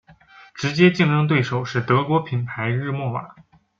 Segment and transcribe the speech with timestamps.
[0.55, 3.35] 直接竞争对手是德国品牌日默瓦。